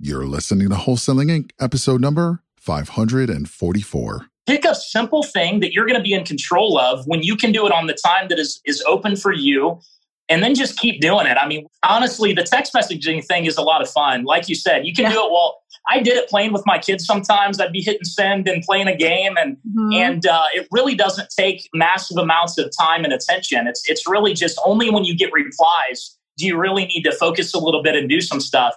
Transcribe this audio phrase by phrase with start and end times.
[0.00, 4.26] You're listening to Wholesaling Inc., episode number 544.
[4.46, 7.50] Pick a simple thing that you're going to be in control of when you can
[7.50, 9.80] do it on the time that is, is open for you
[10.28, 11.36] and then just keep doing it.
[11.36, 14.22] I mean, honestly, the text messaging thing is a lot of fun.
[14.22, 15.14] Like you said, you can yeah.
[15.14, 15.32] do it.
[15.32, 15.58] Well,
[15.90, 17.04] I did it playing with my kids.
[17.04, 19.94] Sometimes I'd be hitting send and playing a game, and mm-hmm.
[19.94, 23.66] and uh, it really doesn't take massive amounts of time and attention.
[23.66, 27.52] It's it's really just only when you get replies do you really need to focus
[27.52, 28.76] a little bit and do some stuff.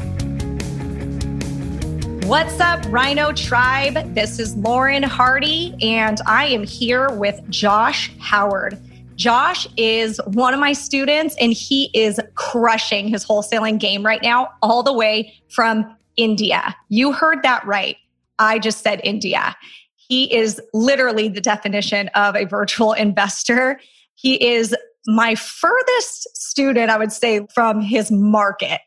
[2.31, 4.15] What's up, Rhino Tribe?
[4.15, 8.79] This is Lauren Hardy, and I am here with Josh Howard.
[9.17, 14.47] Josh is one of my students, and he is crushing his wholesaling game right now,
[14.61, 16.73] all the way from India.
[16.87, 17.97] You heard that right.
[18.39, 19.53] I just said India.
[19.97, 23.77] He is literally the definition of a virtual investor.
[24.15, 24.73] He is
[25.05, 28.79] my furthest student, I would say, from his market.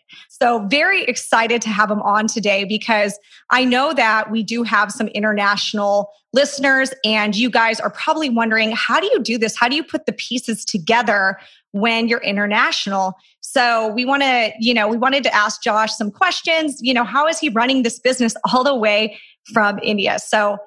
[0.42, 3.16] So, very excited to have him on today because
[3.50, 8.72] I know that we do have some international listeners, and you guys are probably wondering
[8.72, 9.56] how do you do this?
[9.56, 11.38] How do you put the pieces together
[11.70, 13.14] when you're international?
[13.42, 16.80] So, we want to, you know, we wanted to ask Josh some questions.
[16.82, 19.16] You know, how is he running this business all the way
[19.52, 20.18] from India?
[20.18, 20.58] So,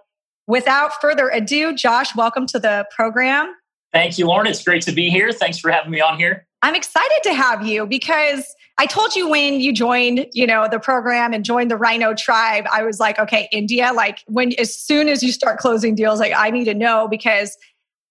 [0.47, 3.53] without further ado, Josh, welcome to the program.
[3.91, 4.47] Thank you, Lauren.
[4.47, 5.33] It's great to be here.
[5.33, 6.46] Thanks for having me on here.
[6.67, 10.79] I'm excited to have you because I told you when you joined, you know, the
[10.79, 15.07] program and joined the Rhino tribe, I was like, okay, India, like when as soon
[15.07, 17.57] as you start closing deals, like I need to know because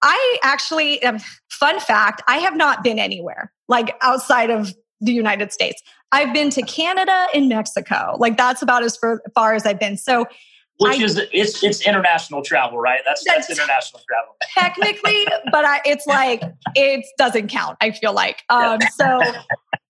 [0.01, 1.19] I actually um,
[1.51, 5.83] fun fact, I have not been anywhere like outside of the United States.
[6.11, 8.17] I've been to Canada and Mexico.
[8.19, 8.99] Like that's about as
[9.35, 9.99] far as I've been.
[9.99, 10.25] So
[10.79, 13.01] which I, is it's it's international travel, right?
[13.05, 14.37] That's that's, that's international travel.
[14.55, 16.43] Technically, but I, it's like
[16.75, 17.77] it doesn't count.
[17.81, 19.21] I feel like um, so.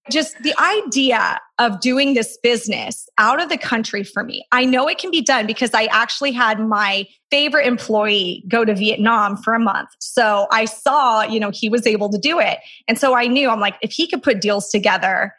[0.08, 4.46] Just the idea of doing this business out of the country for me.
[4.52, 8.72] I know it can be done because I actually had my favorite employee go to
[8.72, 9.88] Vietnam for a month.
[9.98, 12.58] So I saw, you know, he was able to do it.
[12.86, 15.34] And so I knew I'm like, if he could put deals together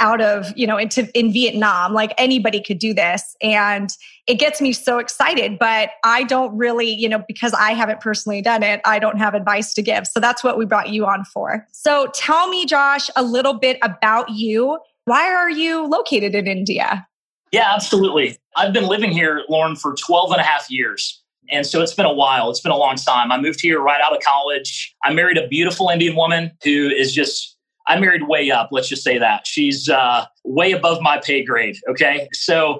[0.00, 3.36] out of you know into in vietnam like anybody could do this.
[3.40, 3.90] And
[4.26, 8.42] it gets me so excited but i don't really you know because i haven't personally
[8.42, 10.06] done it i don't have advice to give.
[10.06, 11.66] So that's what we brought you on for.
[11.72, 14.78] So tell me josh a little bit about you.
[15.04, 17.06] Why are you located in india?
[17.52, 18.38] Yeah absolutely.
[18.56, 21.22] I've been living here lauren for 12 and a half years.
[21.50, 22.48] And so it's been a while.
[22.50, 23.32] It's been a long time.
[23.32, 24.94] I moved here right out of college.
[25.04, 27.56] I married a beautiful indian woman who is just
[27.90, 28.68] I married way up.
[28.70, 31.76] Let's just say that she's uh, way above my pay grade.
[31.88, 32.78] Okay, so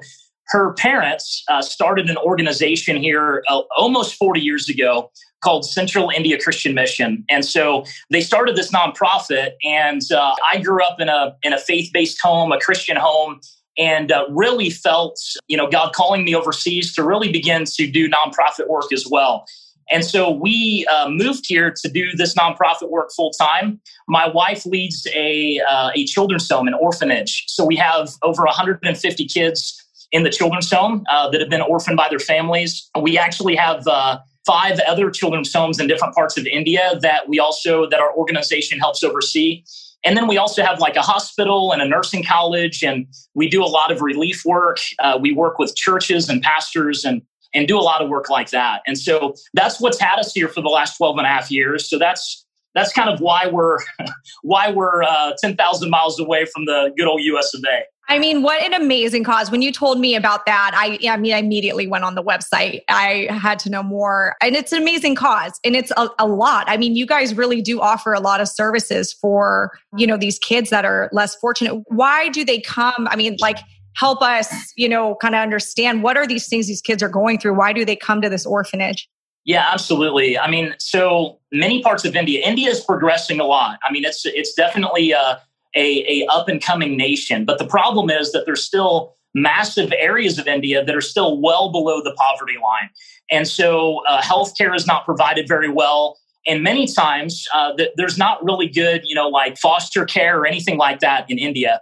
[0.51, 5.11] her parents uh, started an organization here uh, almost 40 years ago
[5.43, 9.51] called Central India Christian Mission, and so they started this nonprofit.
[9.65, 13.41] And uh, I grew up in a in a faith based home, a Christian home.
[13.79, 18.11] And uh, really felt, you know, God calling me overseas to really begin to do
[18.11, 19.47] nonprofit work as well.
[19.91, 23.81] And so we uh, moved here to do this nonprofit work full time.
[24.09, 27.45] My wife leads a, uh, a children's home, an orphanage.
[27.49, 29.77] So we have over 150 kids
[30.13, 32.89] in the children's home uh, that have been orphaned by their families.
[33.01, 37.39] We actually have uh, five other children's homes in different parts of India that we
[37.39, 39.65] also, that our organization helps oversee.
[40.05, 43.63] And then we also have like a hospital and a nursing college, and we do
[43.63, 44.79] a lot of relief work.
[44.99, 47.21] Uh, we work with churches and pastors and
[47.55, 48.83] and do a lot of work like that.
[48.87, 51.89] And so that's what's had us here for the last 12 and a half years.
[51.89, 53.79] So that's that's kind of why we're
[54.43, 57.83] why we're uh, 10,000 miles away from the good old US of A.
[58.11, 59.53] I mean, what an amazing cause.
[59.53, 62.81] When you told me about that, I, I mean, I immediately went on the website.
[62.89, 64.35] I had to know more.
[64.43, 65.61] And it's an amazing cause.
[65.65, 66.65] And it's a, a, lot.
[66.69, 70.41] I mean, you guys really do offer a lot of services for, you know, these
[70.41, 71.85] kids that are less fortunate.
[71.87, 73.07] Why do they come?
[73.09, 73.59] I mean, like,
[73.97, 77.39] help us, you know, kind of understand what are these things these kids are going
[77.39, 77.55] through?
[77.55, 79.09] Why do they come to this orphanage?
[79.45, 80.39] Yeah, absolutely.
[80.39, 83.79] I mean, so many parts of India, India is progressing a lot.
[83.83, 85.41] I mean, it's it's definitely a,
[85.75, 90.39] a, a up and coming nation, but the problem is that there's still massive areas
[90.39, 92.91] of India that are still well below the poverty line,
[93.31, 96.19] and so uh, healthcare is not provided very well.
[96.47, 100.47] And many times, uh, th- there's not really good, you know, like foster care or
[100.47, 101.81] anything like that in India.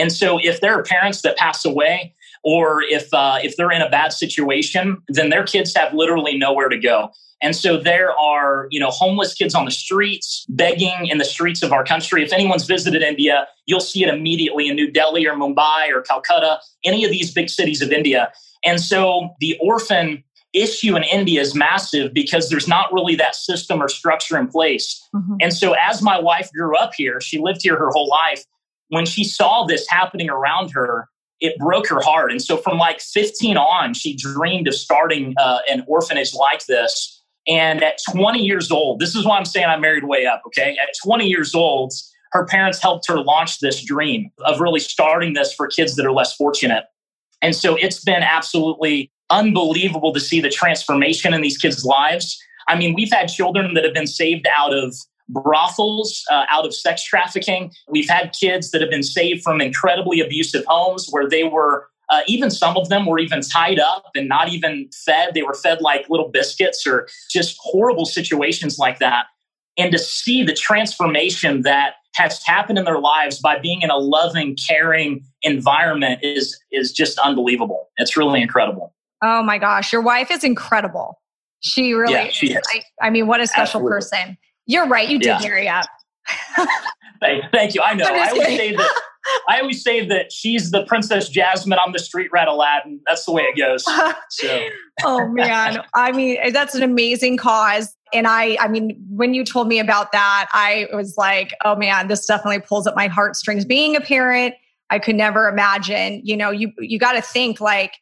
[0.00, 3.82] And so if there are parents that pass away, or if uh, if they're in
[3.82, 7.10] a bad situation, then their kids have literally nowhere to go.
[7.42, 11.62] And so there are, you know, homeless kids on the streets, begging in the streets
[11.62, 12.22] of our country.
[12.22, 16.60] If anyone's visited India, you'll see it immediately in New Delhi or Mumbai or Calcutta,
[16.84, 18.30] any of these big cities of India.
[18.64, 23.82] And so the orphan issue in India is massive because there's not really that system
[23.82, 25.00] or structure in place.
[25.14, 25.36] Mm-hmm.
[25.40, 28.44] And so as my wife grew up here, she lived here her whole life.
[28.90, 31.08] When she saw this happening around her,
[31.40, 32.30] it broke her heart.
[32.30, 37.22] And so from like 15 on, she dreamed of starting uh, an orphanage like this.
[37.48, 40.76] And at 20 years old, this is why I'm saying I married way up, okay?
[40.82, 41.92] At 20 years old,
[42.32, 46.12] her parents helped her launch this dream of really starting this for kids that are
[46.12, 46.84] less fortunate.
[47.42, 52.38] And so it's been absolutely unbelievable to see the transformation in these kids' lives.
[52.68, 54.94] I mean, we've had children that have been saved out of
[55.32, 57.72] brothels, uh, out of sex trafficking.
[57.88, 62.22] We've had kids that have been saved from incredibly abusive homes where they were, uh,
[62.26, 65.34] even some of them were even tied up and not even fed.
[65.34, 69.26] They were fed like little biscuits or just horrible situations like that.
[69.78, 73.96] And to see the transformation that has happened in their lives by being in a
[73.96, 77.88] loving, caring environment is is just unbelievable.
[77.96, 78.92] It's really incredible.
[79.22, 81.20] Oh my gosh, your wife is incredible.
[81.60, 82.62] She really, yeah, she is.
[82.74, 83.90] I, I mean, what a special Absolutely.
[83.90, 84.38] person.
[84.66, 85.08] You're right.
[85.08, 85.40] You did yeah.
[85.40, 85.86] marry up.
[87.20, 87.82] thank, thank, you.
[87.82, 88.04] I know.
[88.06, 89.00] I always say that.
[89.48, 91.78] I always say that she's the Princess Jasmine.
[91.84, 93.00] I'm the street rat Aladdin.
[93.06, 93.84] That's the way it goes.
[94.30, 94.68] So.
[95.04, 97.94] oh man, I mean eh, that's an amazing cause.
[98.12, 102.08] And I, I mean, when you told me about that, I was like, oh man,
[102.08, 103.64] this definitely pulls at my heartstrings.
[103.64, 104.54] Being a parent,
[104.90, 106.20] I could never imagine.
[106.24, 107.98] You know, you you got to think like,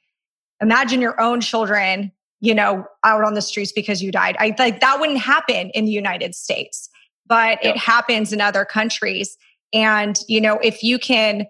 [0.60, 4.36] imagine your own children you know, out on the streets because you died.
[4.38, 6.88] I like that wouldn't happen in the United States,
[7.26, 9.36] but it happens in other countries.
[9.72, 11.46] And, you know, if you can,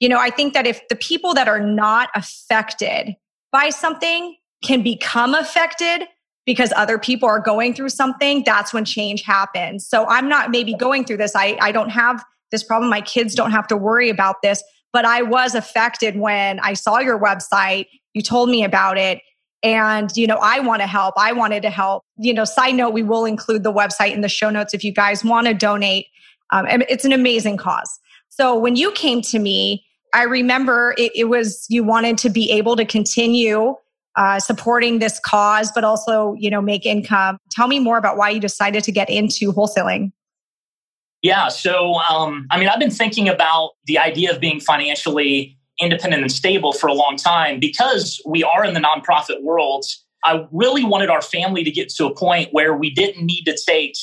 [0.00, 3.14] you know, I think that if the people that are not affected
[3.50, 6.06] by something can become affected
[6.44, 9.88] because other people are going through something, that's when change happens.
[9.88, 11.36] So I'm not maybe going through this.
[11.36, 12.90] I, I don't have this problem.
[12.90, 14.62] My kids don't have to worry about this,
[14.92, 17.86] but I was affected when I saw your website.
[18.12, 19.20] You told me about it
[19.62, 22.04] and you know i want to help i wanted to help.
[22.16, 24.92] You know side note we will include the website in the show notes if you
[24.92, 26.06] guys want to donate.
[26.50, 27.98] Um, it's an amazing cause.
[28.28, 32.50] So when you came to me i remember it, it was you wanted to be
[32.50, 33.74] able to continue
[34.14, 37.38] uh, supporting this cause but also you know make income.
[37.50, 40.12] Tell me more about why you decided to get into wholesaling.
[41.22, 46.22] Yeah so um, i mean i've been thinking about the idea of being financially independent
[46.22, 47.60] and stable for a long time.
[47.60, 49.84] Because we are in the nonprofit world.
[50.24, 53.56] I really wanted our family to get to a point where we didn't need to
[53.66, 53.96] take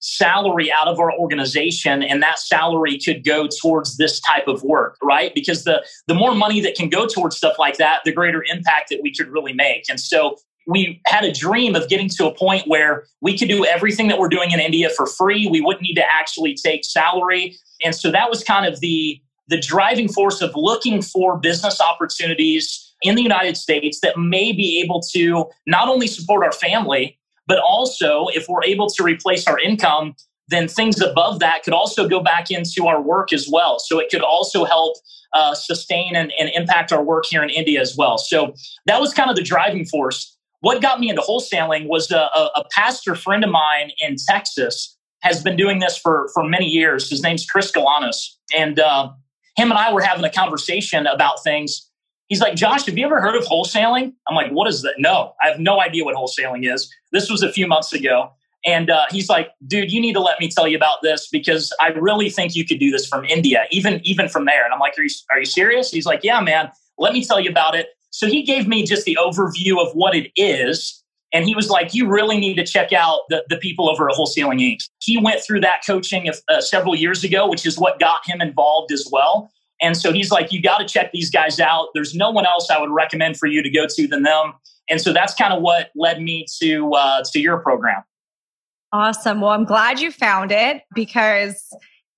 [0.00, 4.96] salary out of our organization and that salary could go towards this type of work
[5.02, 5.34] right?
[5.34, 8.90] Because the the more money that can go towards stuff like that the greater impact
[8.90, 9.84] that we could really make.
[9.88, 10.36] And so
[10.66, 14.18] we had a dream of getting to a point where we could do everything that
[14.18, 15.48] we're doing in India for free.
[15.48, 17.56] We wouldn't need to actually take salary.
[17.84, 22.94] And so that was kind of the the driving force of looking for business opportunities
[23.02, 27.58] in the United States that may be able to not only support our family, but
[27.58, 30.14] also if we're able to replace our income,
[30.48, 33.78] then things above that could also go back into our work as well.
[33.78, 34.96] So it could also help
[35.32, 38.16] uh, sustain and, and impact our work here in India as well.
[38.16, 38.54] So
[38.86, 40.36] that was kind of the driving force.
[40.60, 44.96] What got me into wholesaling was a, a, a pastor friend of mine in Texas
[45.22, 47.10] has been doing this for, for many years.
[47.10, 48.16] His name's Chris Galanos.
[48.56, 49.10] And uh,
[49.56, 51.90] him and I were having a conversation about things.
[52.28, 54.12] He's like, Josh, have you ever heard of wholesaling?
[54.28, 54.94] I'm like, what is that?
[54.98, 56.92] No, I have no idea what wholesaling is.
[57.12, 58.32] This was a few months ago.
[58.64, 61.72] And uh, he's like, dude, you need to let me tell you about this because
[61.80, 64.64] I really think you could do this from India, even even from there.
[64.64, 65.90] And I'm like, are you, are you serious?
[65.90, 67.88] He's like, yeah, man, let me tell you about it.
[68.10, 71.04] So he gave me just the overview of what it is.
[71.32, 74.16] And he was like, you really need to check out the, the people over at
[74.16, 74.88] Wholesaling Inc.
[75.02, 78.92] He went through that coaching uh, several years ago, which is what got him involved
[78.92, 79.50] as well.
[79.82, 81.88] And so he's like, you got to check these guys out.
[81.94, 84.54] There's no one else I would recommend for you to go to than them.
[84.88, 88.02] And so that's kind of what led me to uh, to your program.
[88.92, 89.40] Awesome.
[89.40, 91.60] Well, I'm glad you found it because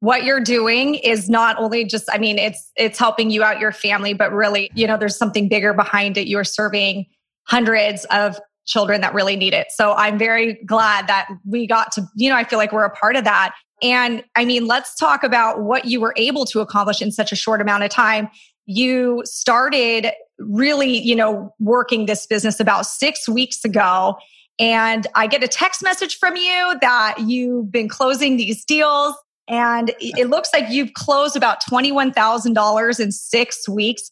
[0.00, 3.72] what you're doing is not only just i mean it's it's helping you out your
[3.72, 7.04] family but really you know there's something bigger behind it you're serving
[7.48, 8.38] hundreds of
[8.68, 9.68] children that really need it.
[9.70, 12.90] So I'm very glad that we got to, you know, I feel like we're a
[12.90, 13.54] part of that.
[13.82, 17.36] And I mean, let's talk about what you were able to accomplish in such a
[17.36, 18.28] short amount of time.
[18.66, 24.16] You started really, you know, working this business about six weeks ago.
[24.58, 29.14] And I get a text message from you that you've been closing these deals.
[29.48, 34.10] And it looks like you've closed about $21,000 in six weeks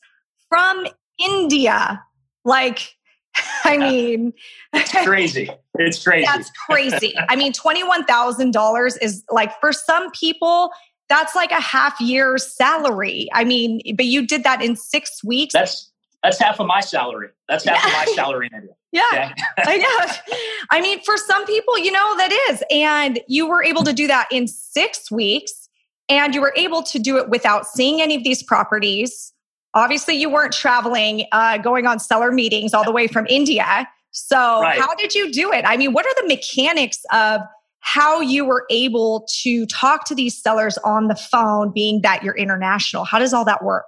[0.48, 0.86] from
[1.18, 2.02] India.
[2.44, 2.95] Like,
[3.64, 4.32] I mean,
[4.72, 5.50] it's crazy.
[5.78, 6.26] It's crazy.
[6.26, 7.14] That's crazy.
[7.28, 10.70] I mean, $21,000 is like for some people,
[11.08, 13.28] that's like a half year salary.
[13.32, 15.52] I mean, but you did that in six weeks.
[15.52, 15.90] That's
[16.22, 17.28] that's half of my salary.
[17.48, 18.00] That's half yeah.
[18.00, 18.74] of my salary in India.
[18.90, 19.32] Yeah, okay?
[19.58, 20.36] I know.
[20.70, 22.64] I mean, for some people, you know, that is.
[22.70, 25.68] And you were able to do that in six weeks,
[26.08, 29.32] and you were able to do it without seeing any of these properties.
[29.76, 33.86] Obviously, you weren't traveling, uh, going on seller meetings all the way from India.
[34.10, 34.80] So, right.
[34.80, 35.64] how did you do it?
[35.66, 37.42] I mean, what are the mechanics of
[37.80, 42.36] how you were able to talk to these sellers on the phone, being that you're
[42.36, 43.04] international?
[43.04, 43.84] How does all that work?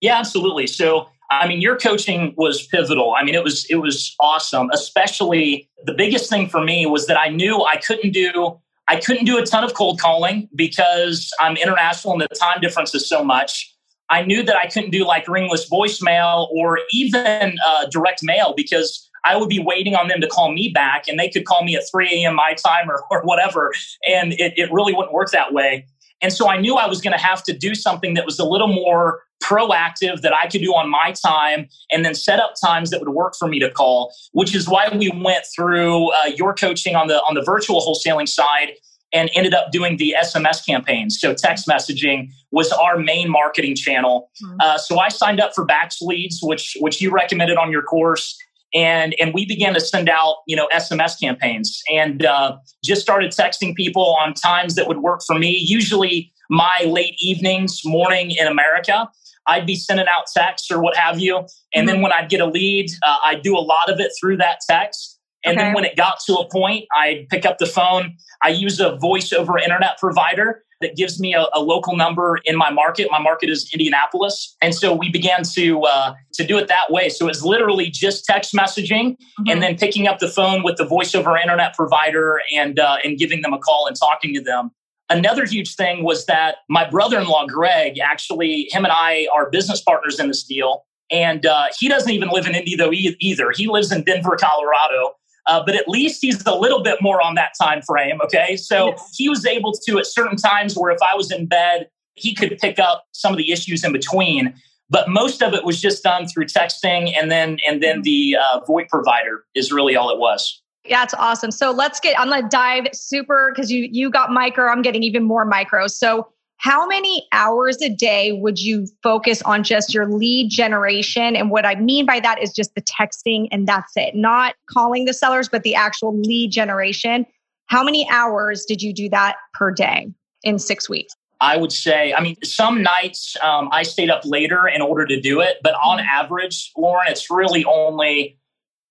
[0.00, 0.66] Yeah, absolutely.
[0.66, 3.14] So, I mean, your coaching was pivotal.
[3.14, 4.70] I mean, it was it was awesome.
[4.72, 8.58] Especially the biggest thing for me was that I knew I couldn't do
[8.88, 12.94] I couldn't do a ton of cold calling because I'm international and the time difference
[12.94, 13.73] is so much.
[14.10, 19.08] I knew that I couldn't do like ringless voicemail or even uh, direct mail because
[19.24, 21.74] I would be waiting on them to call me back and they could call me
[21.76, 22.34] at 3 a.m.
[22.34, 23.72] my time or, or whatever.
[24.08, 25.86] And it, it really wouldn't work that way.
[26.20, 28.44] And so I knew I was going to have to do something that was a
[28.44, 32.90] little more proactive that I could do on my time and then set up times
[32.90, 36.54] that would work for me to call, which is why we went through uh, your
[36.54, 38.72] coaching on the on the virtual wholesaling side
[39.14, 41.18] and ended up doing the SMS campaigns.
[41.18, 44.30] So text messaging was our main marketing channel.
[44.44, 44.56] Mm-hmm.
[44.60, 48.36] Uh, so I signed up for BatchLeads, which which you recommended on your course.
[48.76, 53.30] And, and we began to send out you know SMS campaigns and uh, just started
[53.30, 55.56] texting people on times that would work for me.
[55.56, 59.08] Usually my late evenings, morning in America.
[59.46, 61.36] I'd be sending out texts or what have you.
[61.36, 61.86] And mm-hmm.
[61.86, 64.60] then when I'd get a lead, uh, I'd do a lot of it through that
[64.68, 65.13] text.
[65.44, 65.66] And okay.
[65.66, 68.16] then when it got to a point, I'd pick up the phone.
[68.42, 72.56] I use a voice over internet provider that gives me a, a, local number in
[72.56, 73.08] my market.
[73.10, 77.08] My market is Indianapolis, and so we began to uh, to do it that way.
[77.08, 79.44] So it's literally just text messaging, mm-hmm.
[79.48, 83.18] and then picking up the phone with the voice over internet provider and uh, and
[83.18, 84.70] giving them a call and talking to them.
[85.10, 89.50] Another huge thing was that my brother in law, Greg, actually, him and I are
[89.50, 90.84] business partners in this deal.
[91.10, 93.50] And uh, he doesn't even live in Indy, though, either.
[93.54, 95.12] He lives in Denver, Colorado.
[95.46, 98.20] Uh, but at least he's a little bit more on that time frame.
[98.22, 98.56] Okay.
[98.56, 99.10] So yes.
[99.14, 102.56] he was able to, at certain times where if I was in bed, he could
[102.58, 104.54] pick up some of the issues in between.
[104.90, 108.60] But most of it was just done through texting and then and then the uh,
[108.60, 110.62] VoIP provider is really all it was.
[110.84, 111.50] Yeah, that's awesome.
[111.50, 114.70] So let's get, I'm to dive super because you, you got micro.
[114.70, 115.86] I'm getting even more micro.
[115.86, 116.28] So
[116.64, 121.36] how many hours a day would you focus on just your lead generation?
[121.36, 125.04] And what I mean by that is just the texting and that's it, not calling
[125.04, 127.26] the sellers, but the actual lead generation.
[127.66, 130.10] How many hours did you do that per day
[130.42, 131.14] in six weeks?
[131.38, 135.20] I would say, I mean, some nights um, I stayed up later in order to
[135.20, 138.38] do it, but on average, Lauren, it's really only,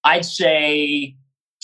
[0.03, 1.15] I'd say,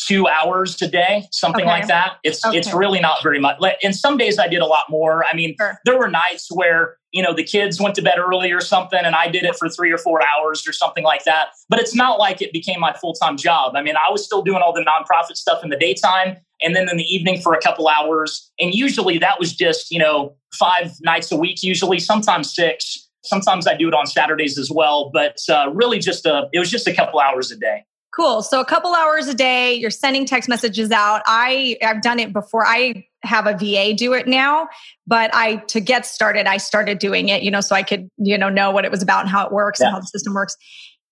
[0.07, 1.69] two hours a day, something okay.
[1.69, 2.17] like that.
[2.23, 2.57] It's okay.
[2.57, 3.57] it's really not very much.
[3.83, 5.25] And some days I did a lot more.
[5.25, 5.77] I mean, sure.
[5.85, 9.15] there were nights where you know the kids went to bed early or something, and
[9.15, 11.49] I did it for three or four hours or something like that.
[11.67, 13.75] But it's not like it became my full time job.
[13.75, 16.87] I mean, I was still doing all the nonprofit stuff in the daytime, and then
[16.89, 18.51] in the evening for a couple hours.
[18.59, 21.61] And usually that was just you know five nights a week.
[21.61, 23.05] Usually, sometimes six.
[23.25, 26.71] Sometimes I do it on Saturdays as well, but uh, really just a it was
[26.71, 27.83] just a couple hours a day.
[28.11, 28.41] Cool.
[28.41, 31.21] So a couple hours a day, you're sending text messages out.
[31.27, 32.65] I I've done it before.
[32.65, 34.67] I have a VA do it now,
[35.05, 38.37] but I to get started, I started doing it, you know, so I could, you
[38.37, 39.87] know, know what it was about and how it works yeah.
[39.87, 40.55] and how the system works.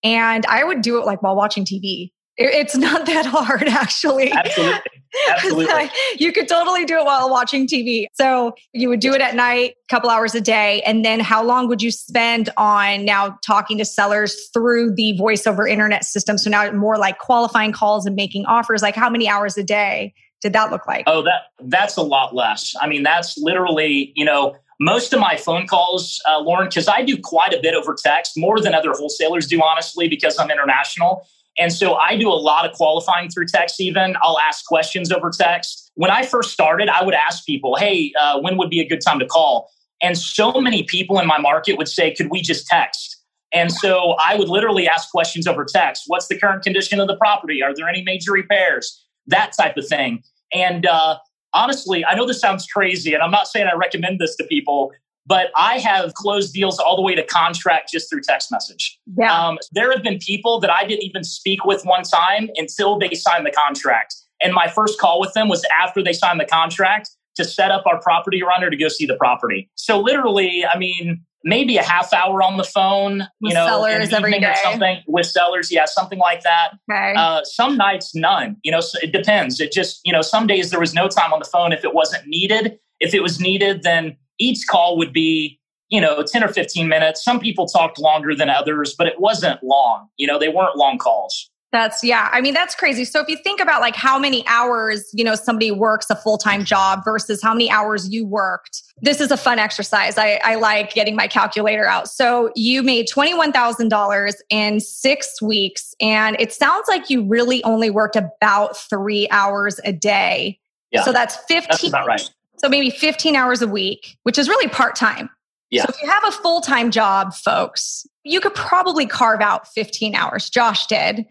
[0.02, 2.10] And I would do it like while watching TV.
[2.38, 4.32] It's not that hard, actually.
[4.32, 4.80] Absolutely.
[5.30, 5.90] Absolutely.
[6.18, 8.06] you could totally do it while watching TV.
[8.12, 10.82] So you would do it at night, a couple hours a day.
[10.82, 15.46] And then how long would you spend on now talking to sellers through the voice
[15.46, 16.36] over internet system?
[16.36, 18.82] So now more like qualifying calls and making offers.
[18.82, 21.04] Like how many hours a day did that look like?
[21.06, 22.74] Oh, that that's a lot less.
[22.80, 27.02] I mean, that's literally, you know, most of my phone calls, uh, Lauren, because I
[27.02, 31.26] do quite a bit over text, more than other wholesalers do, honestly, because I'm international.
[31.58, 34.16] And so I do a lot of qualifying through text, even.
[34.22, 35.90] I'll ask questions over text.
[35.94, 39.00] When I first started, I would ask people, hey, uh, when would be a good
[39.00, 39.68] time to call?
[40.00, 43.16] And so many people in my market would say, could we just text?
[43.52, 46.04] And so I would literally ask questions over text.
[46.06, 47.62] What's the current condition of the property?
[47.62, 49.04] Are there any major repairs?
[49.26, 50.22] That type of thing.
[50.52, 51.18] And uh,
[51.54, 54.92] honestly, I know this sounds crazy, and I'm not saying I recommend this to people,
[55.28, 58.98] but I have closed deals all the way to contract just through text message.
[59.16, 59.32] Yeah.
[59.32, 63.10] Um, there have been people that I didn't even speak with one time until they
[63.14, 64.16] signed the contract.
[64.42, 67.84] And my first call with them was after they signed the contract to set up
[67.86, 69.70] our property runner to go see the property.
[69.74, 74.12] So literally, I mean, maybe a half hour on the phone, With you know, sellers
[74.12, 74.60] every evening or day.
[74.62, 75.70] something with sellers.
[75.70, 76.70] Yeah, something like that.
[76.90, 77.14] Okay.
[77.16, 78.56] Uh, some nights, none.
[78.64, 79.60] You know, so it depends.
[79.60, 81.94] It just, you know, some days there was no time on the phone if it
[81.94, 82.78] wasn't needed.
[82.98, 87.24] If it was needed, then each call would be, you know, 10 or 15 minutes.
[87.24, 90.08] Some people talked longer than others, but it wasn't long.
[90.16, 91.50] You know, they weren't long calls.
[91.70, 92.30] That's yeah.
[92.32, 93.04] I mean, that's crazy.
[93.04, 96.64] So if you think about like how many hours, you know, somebody works a full-time
[96.64, 100.16] job versus how many hours you worked, this is a fun exercise.
[100.16, 102.08] I, I like getting my calculator out.
[102.08, 105.94] So you made $21,000 in six weeks.
[106.00, 110.58] And it sounds like you really only worked about three hours a day.
[110.90, 111.02] Yeah.
[111.02, 111.66] So that's 15.
[111.68, 112.30] That's about right.
[112.58, 115.30] So maybe 15 hours a week, which is really part-time.
[115.70, 115.84] Yeah.
[115.84, 120.48] So if you have a full-time job, folks, you could probably carve out 15 hours.
[120.50, 121.24] Josh did.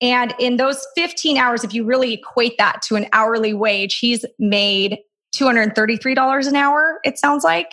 [0.00, 4.24] And in those 15 hours, if you really equate that to an hourly wage, he's
[4.38, 4.98] made
[5.36, 7.72] $233 an hour, it sounds like.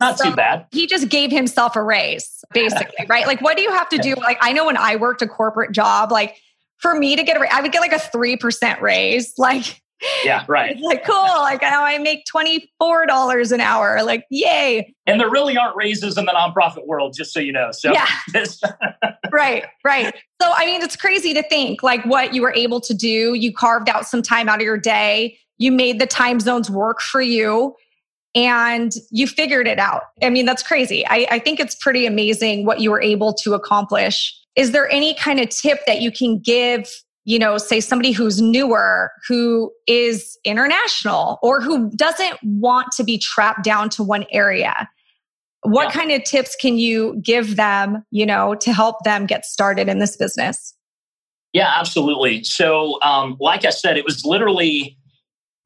[0.00, 0.66] Not So- too bad.
[0.72, 3.26] He just gave himself a raise, basically, right?
[3.26, 4.14] Like, what do you have to do?
[4.14, 6.36] Like, I know when I worked a corporate job, like
[6.78, 9.32] for me to get a raise, I would get like a 3% raise.
[9.38, 9.80] Like,
[10.24, 10.72] Yeah, right.
[10.72, 11.16] it's like, cool.
[11.16, 14.02] Like, now I make $24 an hour.
[14.02, 14.94] Like, yay.
[15.06, 17.70] And there really aren't raises in the nonprofit world, just so you know.
[17.72, 18.06] So Yeah.
[19.32, 20.14] right, right.
[20.40, 23.34] So, I mean, it's crazy to think like what you were able to do.
[23.34, 27.00] You carved out some time out of your day, you made the time zones work
[27.00, 27.74] for you,
[28.34, 30.02] and you figured it out.
[30.22, 31.06] I mean, that's crazy.
[31.06, 34.38] I, I think it's pretty amazing what you were able to accomplish.
[34.56, 36.88] Is there any kind of tip that you can give?
[37.26, 43.18] You know, say somebody who's newer, who is international, or who doesn't want to be
[43.18, 44.88] trapped down to one area
[45.62, 45.90] what Yeah.
[46.00, 49.98] kind of tips can you give them you know to help them get started in
[49.98, 50.74] this business
[51.52, 52.44] Yeah, absolutely.
[52.44, 54.96] So, um, like I said, it was literally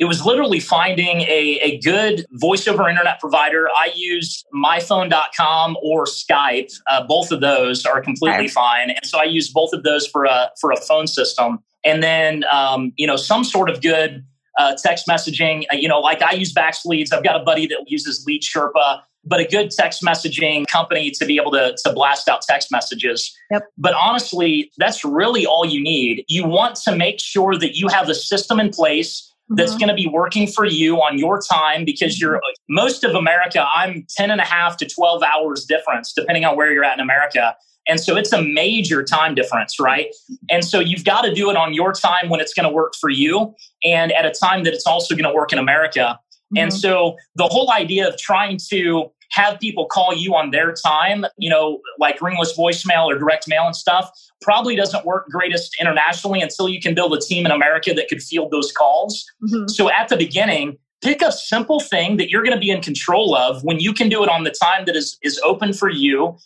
[0.00, 3.69] it was literally finding a, a good voice over internet provider.
[3.69, 6.73] I use myphone.com or Skype.
[6.88, 10.25] Uh, both of those are completely fine, and so I use both of those for
[10.25, 11.59] a for a phone system.
[11.85, 14.25] And then um, you know some sort of good
[14.59, 15.64] uh, text messaging.
[15.71, 17.13] Uh, you know, like I use BatchLeads.
[17.13, 21.26] I've got a buddy that uses Lead Sherpa, but a good text messaging company to
[21.26, 23.36] be able to to blast out text messages.
[23.76, 26.25] But honestly, that's really all you need.
[26.26, 29.95] You want to make sure that you have a system in place that's going to
[29.95, 34.41] be working for you on your time because you're most of America, I'm 10 and
[34.41, 37.56] a half to 12 hours difference, depending on where you're at in America.
[37.89, 40.06] And so it's a major time difference, right?
[40.50, 42.95] And so you've got to do it on your time when it's going to work
[43.00, 46.19] for you and at a time that it's also going to work in America.
[46.56, 46.80] And Mhm.
[46.80, 51.49] so the whole idea of trying to have people call you on their time, you
[51.50, 56.69] know, like ringless voicemail or direct mail and stuff, probably doesn't work greatest internationally until
[56.69, 59.25] you can build a team in America that could field those calls.
[59.45, 59.71] Mhm.
[59.71, 63.34] So at the beginning, pick a simple thing that you're going to be in control
[63.34, 66.36] of when you can do it on the time that is is open for you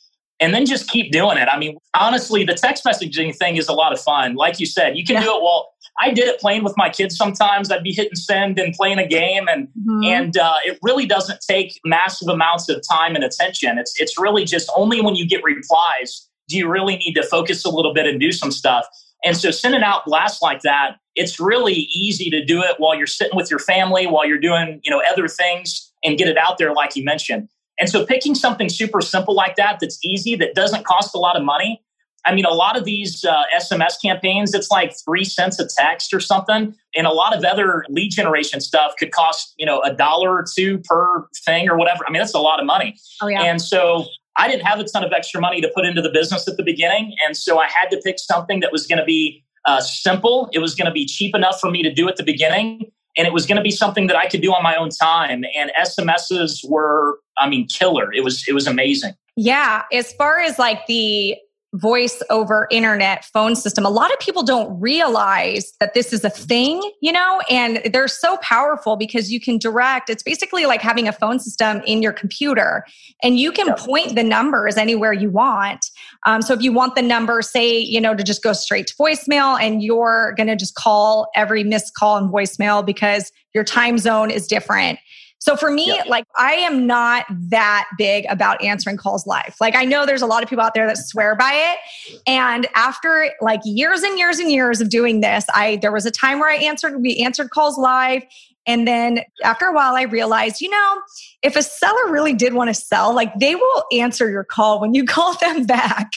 [0.40, 1.48] and then just keep doing it.
[1.48, 4.34] I mean, honestly, the text messaging thing is a lot of fun.
[4.34, 5.22] Like you said, you can Yeah.
[5.22, 5.73] do it well.
[6.00, 7.70] I did it playing with my kids sometimes.
[7.70, 10.07] I'd be hitting send and playing a game and Mhm.
[10.07, 13.78] and uh, it really doesn't take massive amounts of time and attention.
[13.78, 17.64] It's it's really just only when you get replies do you really need to focus
[17.64, 18.87] a little bit and do some stuff.
[19.24, 23.07] And so sending out blasts like that, it's really easy to do it while you're
[23.07, 26.59] sitting with your family, while you're doing you know other things, and get it out
[26.59, 27.48] there like you mentioned.
[27.78, 31.37] And so picking something super simple like that, that's easy, that doesn't cost a lot
[31.37, 31.80] of money.
[32.26, 36.14] I mean, a lot of these uh, SMS campaigns, it's like three cents a text
[36.14, 36.74] or something.
[36.96, 40.44] And a lot of other lead generation stuff could cost, you know, a dollar or
[40.56, 42.04] two per thing or whatever.
[42.06, 42.96] I mean, that's a lot of money.
[43.22, 44.06] oh yeah And so
[44.37, 46.62] I didn't have a ton of extra money to put into the business at the
[46.62, 47.14] beginning.
[47.26, 50.48] And so I had to pick something that was going to be uh, simple.
[50.52, 52.90] It was going to be cheap enough for me to do at the beginning.
[53.16, 55.44] And it was going to be something that I could do on my own time.
[55.56, 58.12] And SMSs were, I mean, killer.
[58.12, 59.14] It was, it was amazing.
[59.37, 61.37] Yeah, as far as like the
[61.74, 66.30] voice over internet phone system, a lot of people don't realize that this is a
[66.30, 71.08] thing, you know, and they're so powerful because you can direct, it's basically like having
[71.08, 72.84] a phone system in your computer
[73.22, 75.84] and you can point the numbers anywhere you want.
[76.26, 78.94] Um, so if you want the number, say, you know, to just go straight to
[78.94, 83.98] voicemail and you're going to just call every missed call in voicemail because your time
[83.98, 84.98] zone is different.
[85.44, 86.07] So for me, Yep.
[86.07, 89.54] like I am not that big about answering calls live.
[89.61, 92.20] Like I know there's a lot of people out there that swear by it.
[92.26, 96.11] And after like years and years and years of doing this, I there was a
[96.11, 98.22] time where I answered we answered calls live
[98.66, 101.00] and then after a while I realized, you know,
[101.42, 104.94] if a seller really did want to sell, like they will answer your call when
[104.94, 106.11] you call them back.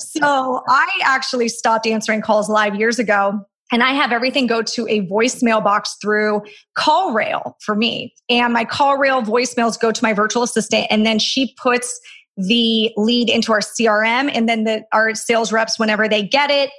[0.00, 4.86] So I actually stopped answering calls live years ago and I have everything go to
[4.88, 6.42] a voicemail box through
[6.78, 8.14] CallRail for me.
[8.28, 12.00] And my CallRail voicemails go to my virtual assistant, and then she puts
[12.36, 14.30] the lead into our CRM.
[14.32, 16.70] And then the, our sales reps, whenever they get it,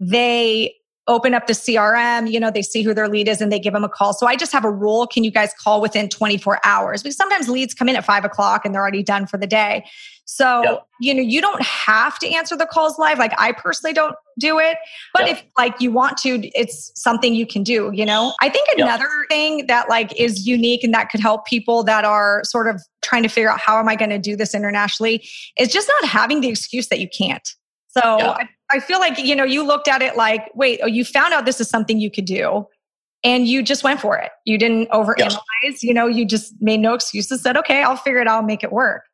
[0.00, 0.74] they
[1.06, 3.74] open up the CRM, you know, they see who their lead is and they give
[3.74, 4.14] them a call.
[4.14, 5.06] So I just have a rule.
[5.06, 7.02] Can you guys call within 24 hours?
[7.02, 9.84] Because sometimes leads come in at five o'clock and they're already done for the day.
[10.26, 10.86] So, yep.
[11.00, 13.18] you know, you don't have to answer the calls live.
[13.18, 14.78] Like I personally don't do it.
[15.12, 15.36] But yep.
[15.36, 18.32] if like you want to, it's something you can do, you know?
[18.40, 19.28] I think another yep.
[19.28, 23.24] thing that like is unique and that could help people that are sort of trying
[23.24, 26.40] to figure out how am I going to do this internationally is just not having
[26.40, 27.46] the excuse that you can't.
[27.88, 31.04] So I, I feel like, you know, you looked at it like, wait, oh, you
[31.04, 32.66] found out this is something you could do
[33.22, 34.32] and you just went for it.
[34.44, 35.82] You didn't overanalyze, yes.
[35.82, 38.64] you know, you just made no excuses, said, okay, I'll figure it out, I'll make
[38.64, 39.04] it work.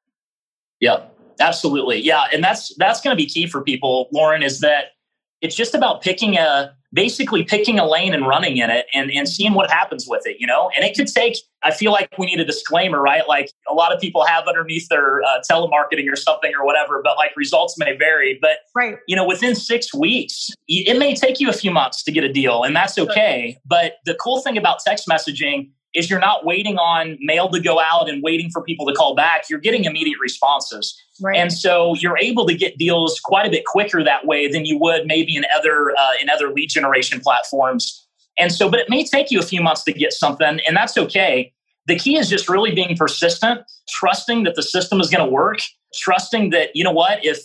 [0.80, 2.00] Yep, absolutely.
[2.00, 2.24] Yeah.
[2.32, 4.92] And that's that's gonna be key for people, Lauren, is that
[5.40, 9.28] it's just about picking a basically picking a lane and running in it and, and
[9.28, 10.70] seeing what happens with it, you know?
[10.76, 13.28] And it could take, I feel like we need a disclaimer, right?
[13.28, 17.16] Like a lot of people have underneath their uh, telemarketing or something or whatever, but
[17.16, 18.38] like results may vary.
[18.42, 18.98] But, right.
[19.06, 22.32] you know, within six weeks, it may take you a few months to get a
[22.32, 23.56] deal, and that's okay.
[23.64, 27.80] But the cool thing about text messaging is you're not waiting on mail to go
[27.80, 29.50] out and waiting for people to call back.
[29.50, 31.00] You're getting immediate responses.
[31.20, 31.36] Right.
[31.36, 34.78] And so you're able to get deals quite a bit quicker that way than you
[34.78, 38.06] would maybe in other uh, in other lead generation platforms.
[38.38, 40.96] And so, but it may take you a few months to get something, and that's
[40.96, 41.52] okay.
[41.86, 45.58] The key is just really being persistent, trusting that the system is going to work,
[45.94, 47.40] trusting that you know what if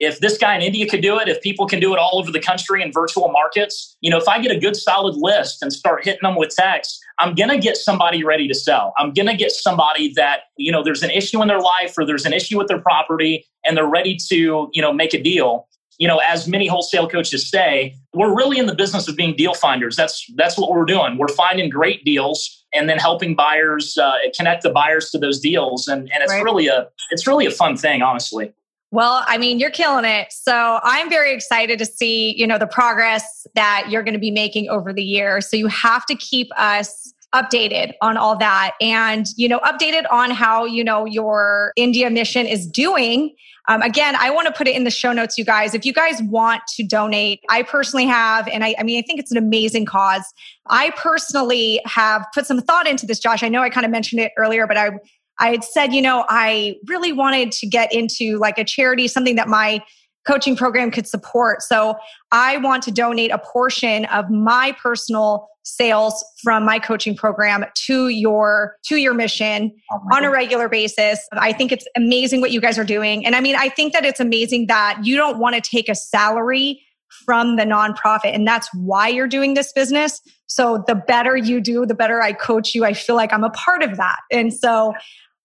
[0.00, 2.30] if this guy in India could do it, if people can do it all over
[2.30, 5.72] the country in virtual markets, you know, if I get a good solid list and
[5.72, 8.94] start hitting them with text, I'm going to get somebody ready to sell.
[8.98, 12.04] I'm going to get somebody that, you know, there's an issue in their life or
[12.04, 15.66] there's an issue with their property and they're ready to, you know, make a deal.
[15.98, 19.54] You know, as many wholesale coaches say, we're really in the business of being deal
[19.54, 19.96] finders.
[19.96, 21.18] That's that's what we're doing.
[21.18, 25.88] We're finding great deals and then helping buyers uh, connect the buyers to those deals,
[25.88, 26.44] and and it's right.
[26.44, 28.52] really a it's really a fun thing, honestly.
[28.90, 30.32] Well, I mean, you're killing it.
[30.32, 34.30] So I'm very excited to see, you know, the progress that you're going to be
[34.30, 35.40] making over the year.
[35.42, 40.30] So you have to keep us updated on all that and, you know, updated on
[40.30, 43.34] how, you know, your India mission is doing.
[43.68, 45.74] Um, again, I want to put it in the show notes, you guys.
[45.74, 49.20] If you guys want to donate, I personally have, and I, I mean, I think
[49.20, 50.24] it's an amazing cause.
[50.70, 53.42] I personally have put some thought into this, Josh.
[53.42, 54.92] I know I kind of mentioned it earlier, but I
[55.40, 59.36] I had said, you know, I really wanted to get into like a charity, something
[59.36, 59.82] that my
[60.26, 61.62] coaching program could support.
[61.62, 61.96] So
[62.32, 68.08] I want to donate a portion of my personal sales from my coaching program to
[68.08, 71.20] your to your mission oh on a regular basis.
[71.32, 73.24] I think it's amazing what you guys are doing.
[73.24, 75.94] And I mean, I think that it's amazing that you don't want to take a
[75.94, 76.82] salary
[77.24, 80.20] from the nonprofit and that's why you're doing this business.
[80.46, 82.84] So the better you do, the better I coach you.
[82.84, 84.18] I feel like I'm a part of that.
[84.30, 84.94] And so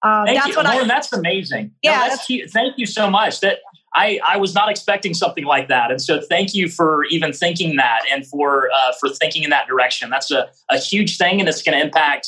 [0.04, 0.56] um, Thank that's you.
[0.56, 1.72] what Lauren, I, that's amazing.
[1.82, 3.40] Yeah, no, that's, that's Thank you so much.
[3.40, 3.60] That
[3.96, 7.78] I, I was not expecting something like that, and so thank you for even thinking
[7.78, 10.10] that and for uh, for thinking in that direction.
[10.10, 12.28] That's a, a huge thing, and it's going to impact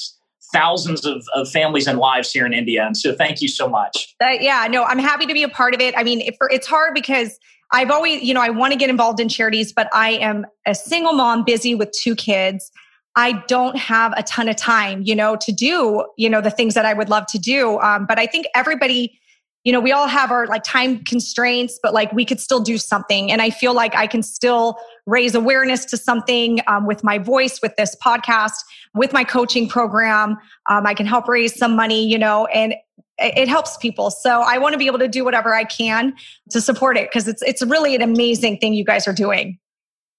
[0.54, 2.86] thousands of, of families and lives here in India.
[2.86, 4.16] And so, thank you so much.
[4.24, 5.94] Uh, yeah, no, I'm happy to be a part of it.
[5.98, 7.38] I mean, if, it's hard because
[7.74, 10.76] I've always, you know, I want to get involved in charities, but I am a
[10.76, 12.72] single mom, busy with two kids.
[13.16, 16.74] I don't have a ton of time, you know, to do, you know, the things
[16.74, 17.80] that I would love to do.
[17.80, 19.20] Um, but I think everybody,
[19.64, 22.78] you know, we all have our like time constraints, but like we could still do
[22.78, 23.32] something.
[23.32, 27.62] And I feel like I can still raise awareness to something um, with my voice,
[27.62, 28.58] with this podcast,
[28.94, 30.38] with my coaching program.
[30.70, 32.76] Um, I can help raise some money, you know, and
[33.18, 34.12] it helps people.
[34.12, 36.14] So I want to be able to do whatever I can
[36.50, 39.58] to support it because it's it's really an amazing thing you guys are doing.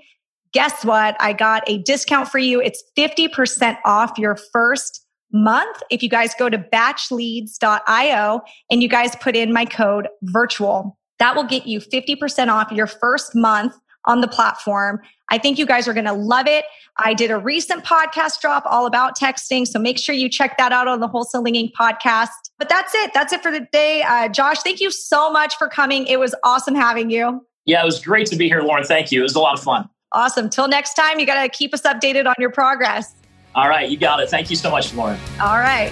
[0.53, 1.15] guess what?
[1.19, 2.61] I got a discount for you.
[2.61, 9.15] It's 50% off your first month if you guys go to batchleads.io and you guys
[9.17, 14.21] put in my code virtual that will get you 50% off your first month on
[14.21, 14.99] the platform.
[15.29, 16.65] I think you guys are going to love it.
[16.97, 19.67] I did a recent podcast drop all about texting.
[19.67, 21.71] So make sure you check that out on the Wholesaling Inc.
[21.79, 22.29] podcast.
[22.57, 23.11] But that's it.
[23.13, 24.01] That's it for the day.
[24.01, 26.07] Uh, Josh, thank you so much for coming.
[26.07, 27.45] It was awesome having you.
[27.65, 28.83] Yeah, it was great to be here, Lauren.
[28.83, 29.19] Thank you.
[29.19, 29.89] It was a lot of fun.
[30.13, 30.49] Awesome.
[30.49, 33.13] Till next time, you got to keep us updated on your progress.
[33.53, 34.29] All right, you got it.
[34.29, 35.19] Thank you so much, Lauren.
[35.39, 35.91] All right.